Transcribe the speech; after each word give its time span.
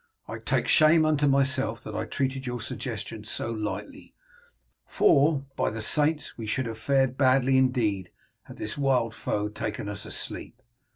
I 0.27 0.39
take 0.39 0.67
shame 0.67 1.05
unto 1.05 1.27
myself 1.27 1.83
that 1.83 1.95
I 1.95 2.05
treated 2.05 2.47
your 2.47 2.59
suggestion 2.59 3.23
so 3.23 3.51
lightly; 3.51 4.15
for, 4.87 5.45
by 5.55 5.69
the 5.69 5.83
saints, 5.83 6.35
we 6.39 6.47
should 6.47 6.65
have 6.65 6.79
fared 6.79 7.19
badly 7.19 7.55
indeed 7.55 8.09
had 8.45 8.57
this 8.57 8.79
wild 8.79 9.13
foe 9.13 9.47
taken 9.47 9.87
us 9.87 10.07
asleep. 10.07 10.59